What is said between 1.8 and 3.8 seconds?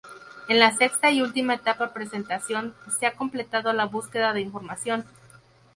presentación, se ha completado